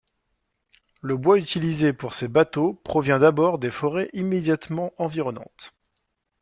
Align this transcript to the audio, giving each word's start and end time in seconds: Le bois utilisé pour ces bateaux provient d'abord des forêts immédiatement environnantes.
Le 1.01 1.15
bois 1.15 1.37
utilisé 1.37 1.93
pour 1.93 2.15
ces 2.15 2.27
bateaux 2.27 2.73
provient 2.73 3.19
d'abord 3.19 3.59
des 3.59 3.69
forêts 3.69 4.09
immédiatement 4.13 4.93
environnantes. 4.97 5.75